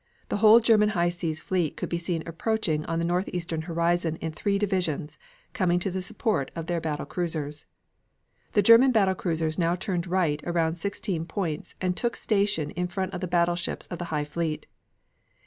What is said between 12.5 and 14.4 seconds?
in front of the battleships of the High